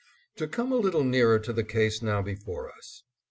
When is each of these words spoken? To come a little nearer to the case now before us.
To 0.37 0.47
come 0.47 0.71
a 0.71 0.77
little 0.77 1.03
nearer 1.03 1.37
to 1.37 1.53
the 1.53 1.63
case 1.63 2.01
now 2.01 2.23
before 2.23 2.71
us. 2.71 3.03